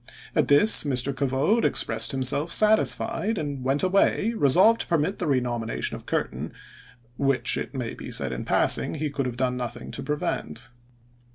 [0.35, 1.13] At this Mr.
[1.15, 6.53] Covode expressed himself satisfied, and went away resolved to permit the renomination of Curtin,
[7.19, 10.71] which, it may be said in passing, he could have done nothing to prevent.